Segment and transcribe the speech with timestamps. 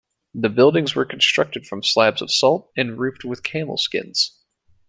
[0.33, 4.41] The buildings were constructed from slabs of salt and roofed with camel skins.